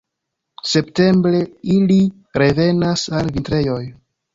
[0.69, 1.43] Septembre
[1.75, 2.01] ili
[2.43, 3.83] revenas al vintrejoj.